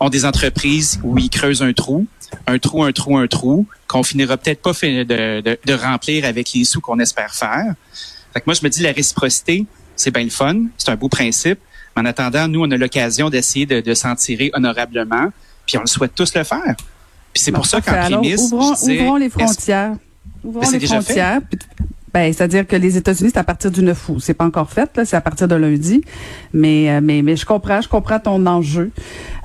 ont 0.00 0.08
des 0.08 0.24
entreprises 0.24 1.00
où 1.02 1.16
ils 1.18 1.30
creusent 1.30 1.62
un 1.62 1.72
trou, 1.72 2.06
un 2.46 2.58
trou, 2.58 2.82
un 2.82 2.92
trou, 2.92 3.16
un 3.16 3.26
trou, 3.26 3.66
qu'on 3.86 4.02
finira 4.02 4.36
peut-être 4.36 4.60
pas 4.60 4.72
de, 4.72 5.04
de, 5.40 5.58
de 5.64 5.72
remplir 5.74 6.24
avec 6.24 6.52
les 6.52 6.64
sous 6.64 6.80
qu'on 6.80 6.98
espère 6.98 7.34
faire. 7.34 7.74
Fait 8.32 8.40
que 8.40 8.44
moi, 8.46 8.54
je 8.54 8.64
me 8.64 8.68
dis 8.68 8.82
la 8.82 8.92
réciprocité, 8.92 9.66
c'est 9.96 10.10
bien 10.10 10.24
le 10.24 10.30
fun, 10.30 10.64
c'est 10.76 10.90
un 10.90 10.96
beau 10.96 11.08
principe. 11.08 11.58
Mais 11.96 12.02
en 12.02 12.06
attendant, 12.06 12.48
nous, 12.48 12.62
on 12.62 12.70
a 12.70 12.76
l'occasion 12.76 13.30
d'essayer 13.30 13.66
de, 13.66 13.80
de 13.80 13.94
s'en 13.94 14.16
tirer 14.16 14.50
honorablement, 14.54 15.30
puis 15.66 15.78
on 15.78 15.82
le 15.82 15.86
souhaite 15.86 16.14
tous 16.14 16.34
le 16.34 16.42
faire. 16.42 16.74
Puis 17.32 17.42
c'est 17.42 17.52
pour 17.52 17.66
ça 17.66 17.80
qu'en 17.80 17.92
prémisse, 17.92 18.40
ouvrons, 18.52 18.72
disais, 18.72 19.00
ouvrons 19.00 19.16
les 19.16 19.30
frontières. 19.30 19.94
Ouvrons 20.42 20.60
Ben, 20.60 20.78
les 20.78 20.86
frontières. 20.86 21.40
Ben, 22.12 22.32
c'est-à-dire 22.32 22.64
que 22.64 22.76
les 22.76 22.96
États-Unis, 22.96 23.30
c'est 23.34 23.40
à 23.40 23.44
partir 23.44 23.72
du 23.72 23.82
9 23.82 24.08
août. 24.08 24.18
C'est 24.20 24.34
pas 24.34 24.44
encore 24.44 24.70
fait, 24.70 24.88
là, 24.96 25.04
c'est 25.04 25.16
à 25.16 25.20
partir 25.20 25.48
de 25.48 25.56
lundi. 25.56 26.00
Mais, 26.52 26.88
euh, 26.88 27.00
mais, 27.02 27.22
mais 27.22 27.34
je 27.34 27.44
comprends, 27.44 27.80
je 27.80 27.88
comprends 27.88 28.20
ton 28.20 28.46
enjeu. 28.46 28.92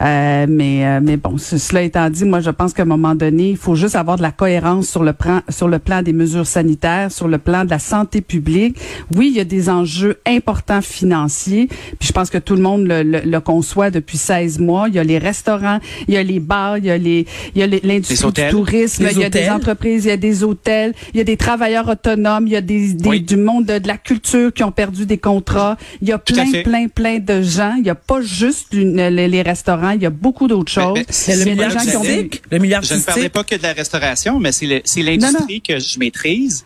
Euh, 0.01 0.45
mais, 0.47 0.85
euh, 0.85 0.99
mais 1.03 1.17
bon, 1.17 1.37
ce- 1.37 1.57
cela 1.57 1.81
étant 1.81 2.09
dit, 2.09 2.23
moi, 2.23 2.39
je 2.39 2.49
pense 2.51 2.73
qu'à 2.73 2.83
un 2.83 2.85
moment 2.85 3.15
donné, 3.15 3.49
il 3.51 3.57
faut 3.57 3.75
juste 3.75 3.95
avoir 3.95 4.15
de 4.17 4.21
la 4.21 4.31
cohérence 4.31 4.87
sur 4.87 5.03
le 5.03 5.11
plan, 5.13 5.41
sur 5.49 5.67
le 5.67 5.77
plan 5.79 6.01
des 6.01 6.13
mesures 6.13 6.47
sanitaires, 6.47 7.11
sur 7.11 7.27
le 7.27 7.37
plan 7.37 7.65
de 7.65 7.69
la 7.69 7.79
santé 7.79 8.21
publique. 8.21 8.77
Oui, 9.15 9.27
il 9.31 9.37
y 9.37 9.39
a 9.41 9.43
des 9.45 9.69
enjeux 9.69 10.17
importants 10.25 10.81
financiers. 10.81 11.67
Puis 11.99 12.07
je 12.07 12.11
pense 12.13 12.29
que 12.29 12.37
tout 12.37 12.55
le 12.55 12.61
monde 12.61 12.87
le, 12.87 13.03
le, 13.03 13.19
le 13.25 13.39
conçoit 13.41 13.91
depuis 13.91 14.17
16 14.17 14.59
mois. 14.59 14.87
Il 14.87 14.95
y 14.95 14.99
a 14.99 15.03
les 15.03 15.17
restaurants, 15.17 15.79
il 16.07 16.13
y 16.13 16.17
a 16.17 16.23
les 16.23 16.39
bars, 16.39 16.77
il 16.77 16.85
y 16.85 16.91
a 16.91 16.97
les, 16.97 17.25
il 17.55 17.59
y 17.59 17.63
a 17.63 17.67
l'industrie 17.67 18.31
du 18.31 18.49
tourisme, 18.51 19.03
il 19.11 19.17
y 19.19 19.23
a 19.25 19.29
des 19.29 19.39
entreprises, 19.49 20.05
il 20.05 20.09
y 20.09 20.11
a 20.11 20.17
des 20.17 20.43
hôtels, 20.43 20.93
il 21.13 21.17
y 21.17 21.21
a 21.21 21.25
des 21.25 21.37
travailleurs 21.37 21.89
autonomes, 21.89 22.47
il 22.47 22.53
y 22.53 22.55
a 22.55 22.61
des, 22.61 22.93
des- 22.93 23.09
Oui. 23.09 23.21
du 23.21 23.35
monde 23.37 23.65
de, 23.65 23.79
de 23.79 23.87
la 23.87 23.97
culture 23.97 24.53
qui 24.53 24.63
ont 24.63 24.71
perdu 24.71 25.05
des 25.05 25.17
contrats. 25.17 25.75
Il 26.01 26.07
y 26.07 26.11
a 26.13 26.17
Tout 26.17 26.33
plein, 26.33 26.61
plein, 26.63 26.87
plein 26.87 27.19
de 27.19 27.41
gens. 27.41 27.75
Il 27.79 27.85
y 27.85 27.89
a 27.89 27.95
pas 27.95 28.21
juste 28.21 28.67
une- 28.73 28.95
les, 28.95 29.27
les 29.27 29.41
restaurants, 29.41 29.88
il 29.95 30.01
y 30.01 30.05
a 30.05 30.09
beaucoup 30.09 30.47
d'autres 30.47 30.71
Mais- 30.77 30.83
choses. 30.83 30.93
Mais 30.97 31.05
c'est 31.09 31.35
le 31.35 31.45
j'allais. 31.55 31.63
artistique, 31.63 32.41
le 32.51 32.57
milieu 32.59 32.77
Je 32.81 32.93
ne 32.95 32.99
parlais 33.01 33.29
pas 33.29 33.43
que 33.43 33.55
de 33.55 33.63
la 33.63 33.73
restauration, 33.73 34.39
mais 34.39 34.51
c'est 34.51 35.01
l'industrie 35.03 35.61
que 35.61 35.79
je 35.79 35.99
maîtrise. 35.99 36.65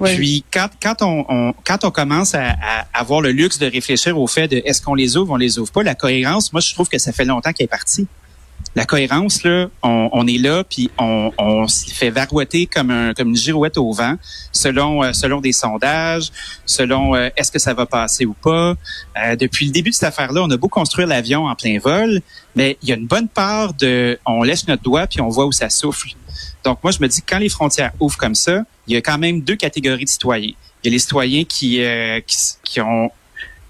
Oui. 0.00 0.16
Puis 0.16 0.44
quand, 0.50 0.68
quand, 0.82 1.02
on, 1.02 1.26
on- 1.28 1.52
quand 1.64 1.84
on 1.84 1.90
commence 1.90 2.34
à, 2.34 2.48
à 2.50 2.86
avoir 2.94 3.20
le 3.20 3.32
luxe 3.32 3.58
de 3.58 3.66
réfléchir 3.66 4.18
au 4.18 4.26
fait 4.26 4.48
de 4.48 4.62
est-ce 4.64 4.80
qu'on 4.80 4.94
les 4.94 5.18
ouvre, 5.18 5.32
on 5.32 5.36
les 5.36 5.58
ouvre 5.58 5.70
pas, 5.70 5.82
la 5.82 5.94
cohérence, 5.94 6.52
moi 6.54 6.60
je 6.62 6.72
trouve 6.72 6.88
que 6.88 6.96
ça 6.98 7.12
fait 7.12 7.26
longtemps 7.26 7.52
qu'elle 7.52 7.66
est 7.66 7.68
partie. 7.68 8.06
La 8.76 8.84
cohérence, 8.84 9.42
là, 9.42 9.68
on, 9.82 10.10
on 10.12 10.26
est 10.28 10.38
là, 10.38 10.62
puis 10.62 10.90
on, 10.96 11.32
on 11.38 11.66
s'y 11.66 11.90
fait 11.90 12.10
varouetter 12.10 12.66
comme, 12.66 12.90
un, 12.90 13.14
comme 13.14 13.30
une 13.30 13.36
girouette 13.36 13.78
au 13.78 13.92
vent, 13.92 14.14
selon, 14.52 15.02
euh, 15.02 15.12
selon 15.12 15.40
des 15.40 15.52
sondages, 15.52 16.30
selon 16.66 17.16
euh, 17.16 17.30
est-ce 17.36 17.50
que 17.50 17.58
ça 17.58 17.74
va 17.74 17.86
passer 17.86 18.26
ou 18.26 18.34
pas. 18.34 18.76
Euh, 19.16 19.34
depuis 19.34 19.66
le 19.66 19.72
début 19.72 19.90
de 19.90 19.94
cette 19.94 20.08
affaire-là, 20.08 20.42
on 20.44 20.50
a 20.50 20.56
beau 20.56 20.68
construire 20.68 21.08
l'avion 21.08 21.46
en 21.46 21.54
plein 21.56 21.78
vol, 21.80 22.20
mais 22.54 22.78
il 22.82 22.88
y 22.88 22.92
a 22.92 22.94
une 22.94 23.08
bonne 23.08 23.28
part 23.28 23.74
de 23.74 24.18
on 24.24 24.44
laisse 24.44 24.68
notre 24.68 24.82
doigt 24.82 25.08
puis 25.08 25.20
on 25.20 25.28
voit 25.28 25.46
où 25.46 25.52
ça 25.52 25.68
souffle. 25.68 26.10
Donc 26.64 26.78
moi, 26.82 26.92
je 26.92 26.98
me 27.00 27.08
dis 27.08 27.22
quand 27.22 27.38
les 27.38 27.48
frontières 27.48 27.92
ouvrent 27.98 28.18
comme 28.18 28.34
ça, 28.34 28.62
il 28.86 28.94
y 28.94 28.96
a 28.96 29.00
quand 29.00 29.18
même 29.18 29.40
deux 29.40 29.56
catégories 29.56 30.04
de 30.04 30.10
citoyens. 30.10 30.52
Il 30.82 30.86
y 30.86 30.88
a 30.88 30.92
les 30.92 30.98
citoyens 30.98 31.44
qui, 31.44 31.82
euh, 31.82 32.20
qui, 32.26 32.36
qui 32.62 32.80
ont 32.80 33.10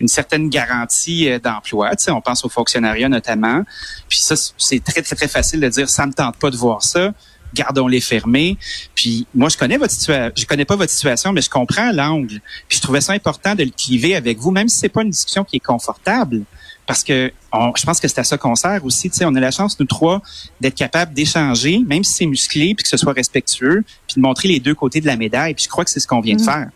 une 0.01 0.09
certaine 0.09 0.49
garantie 0.49 1.29
euh, 1.29 1.39
d'emploi. 1.39 1.95
Tu 1.97 2.05
sais, 2.05 2.11
on 2.11 2.21
pense 2.21 2.45
au 2.45 2.49
fonctionnariat 2.49 3.09
notamment. 3.09 3.63
Puis 4.09 4.19
ça, 4.21 4.35
c'est 4.59 4.83
très, 4.83 5.03
très, 5.03 5.15
très 5.15 5.29
facile 5.29 5.61
de 5.61 5.69
dire 5.69 5.89
ça 5.89 6.07
me 6.07 6.13
tente 6.13 6.37
pas 6.37 6.51
de 6.51 6.57
voir 6.57 6.83
ça. 6.83 7.13
Gardons-les 7.53 8.01
fermés. 8.01 8.57
Puis 8.95 9.27
moi, 9.35 9.49
je 9.49 9.57
connais 9.59 9.77
votre 9.77 9.93
situation. 9.93 10.31
Je 10.37 10.45
connais 10.47 10.65
pas 10.65 10.77
votre 10.77 10.93
situation, 10.93 11.33
mais 11.33 11.43
je 11.43 11.51
comprends 11.51 11.91
l'angle. 11.93 12.41
Puis 12.69 12.79
je 12.79 12.83
trouvais 12.83 13.01
ça 13.01 13.13
important 13.13 13.55
de 13.55 13.65
le 13.65 13.71
cliver 13.71 14.15
avec 14.15 14.39
vous, 14.39 14.51
même 14.53 14.69
si 14.69 14.79
c'est 14.79 14.89
pas 14.89 15.03
une 15.03 15.11
discussion 15.11 15.45
qui 15.45 15.57
est 15.57 15.61
confortable. 15.61 16.43
Parce 16.87 17.05
que 17.05 17.33
on- 17.53 17.73
je 17.77 17.85
pense 17.85 18.01
que 18.01 18.09
c'est 18.09 18.19
à 18.21 18.25
ça 18.25 18.39
qu'on 18.39 18.55
sert 18.55 18.85
aussi. 18.85 19.11
Tu 19.11 19.17
sais, 19.19 19.25
on 19.25 19.35
a 19.35 19.41
la 19.41 19.51
chance, 19.51 19.79
nous 19.79 19.87
trois, 19.87 20.23
d'être 20.61 20.75
capables 20.77 21.13
d'échanger, 21.13 21.81
même 21.87 22.03
si 22.05 22.15
c'est 22.15 22.27
musclé, 22.27 22.75
puis 22.75 22.85
que 22.85 22.89
ce 22.89 22.97
soit 22.97 23.13
respectueux, 23.13 23.85
puis 24.07 24.15
de 24.17 24.21
montrer 24.21 24.49
les 24.49 24.61
deux 24.61 24.75
côtés 24.75 25.01
de 25.01 25.07
la 25.07 25.17
médaille. 25.17 25.55
Puis 25.55 25.65
je 25.65 25.69
crois 25.69 25.85
que 25.85 25.91
c'est 25.91 26.01
ce 26.01 26.07
qu'on 26.07 26.21
vient 26.21 26.37
de 26.37 26.43
faire. 26.43 26.69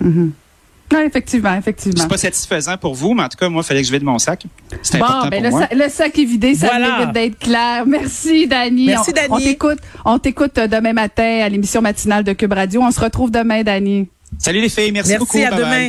Mhm. 0.00 0.32
Oui, 0.92 1.00
effectivement, 1.06 1.54
effectivement. 1.56 2.02
C'est 2.02 2.08
pas 2.08 2.16
satisfaisant 2.18 2.76
pour 2.76 2.94
vous, 2.94 3.14
mais 3.14 3.22
en 3.24 3.28
tout 3.28 3.38
cas, 3.38 3.48
moi, 3.48 3.62
il 3.64 3.66
fallait 3.66 3.80
que 3.82 3.86
je 3.88 3.92
vide 3.92 4.02
mon 4.04 4.18
sac. 4.18 4.44
C'est 4.82 4.98
Bon, 4.98 5.04
important 5.04 5.28
ben 5.28 5.42
pour 5.42 5.42
le, 5.44 5.50
moi. 5.50 5.66
sa- 5.70 5.74
le 5.74 5.88
sac 5.88 6.18
est 6.18 6.24
vidé, 6.24 6.54
ça 6.54 6.66
Voilà. 6.68 6.98
mérite 6.98 7.12
d'être 7.12 7.38
clair. 7.38 7.84
Merci, 7.86 8.46
Dani. 8.46 8.86
Merci, 8.86 9.12
Dani. 9.12 9.28
On 9.30 9.38
t'écoute, 9.38 9.78
on 10.04 10.18
t'écoute 10.18 10.58
euh, 10.58 10.66
demain 10.66 10.92
matin 10.92 11.40
à 11.44 11.48
l'émission 11.48 11.80
matinale 11.80 12.24
de 12.24 12.32
Cube 12.34 12.52
Radio. 12.52 12.82
On 12.82 12.90
se 12.90 13.00
retrouve 13.00 13.30
demain, 13.30 13.62
Dani. 13.62 14.08
Salut 14.38 14.60
les 14.60 14.68
filles, 14.70 14.92
merci, 14.92 15.10
Merci, 15.10 15.18
beaucoup. 15.18 15.38
à 15.38 15.50
Bye 15.50 15.60
bye. 15.60 15.88